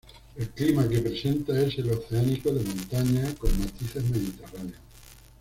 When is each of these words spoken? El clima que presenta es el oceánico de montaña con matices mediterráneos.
El 0.35 0.49
clima 0.49 0.89
que 0.89 0.97
presenta 0.99 1.61
es 1.61 1.77
el 1.77 1.91
oceánico 1.91 2.49
de 2.51 2.63
montaña 2.63 3.35
con 3.35 3.59
matices 3.59 4.03
mediterráneos. 4.09 4.79